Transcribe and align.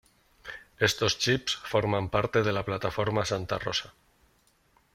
Estos 0.87 1.19
chips 1.19 1.57
forman 1.57 2.09
parte 2.09 2.41
de 2.41 2.51
la 2.51 2.65
plataforma 2.65 3.23
Santa 3.23 3.59
Rosa. 3.59 3.93